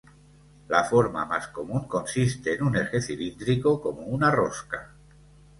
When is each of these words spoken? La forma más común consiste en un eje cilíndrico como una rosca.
La 0.69 0.83
forma 0.83 1.25
más 1.27 1.49
común 1.49 1.87
consiste 1.87 2.55
en 2.55 2.63
un 2.63 2.75
eje 2.75 2.99
cilíndrico 3.03 3.79
como 3.79 4.01
una 4.01 4.31
rosca. 4.31 4.95